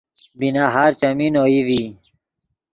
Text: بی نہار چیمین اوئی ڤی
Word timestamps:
بی 0.39 0.47
نہار 0.55 0.91
چیمین 0.99 1.33
اوئی 1.41 1.59
ڤی 1.67 1.81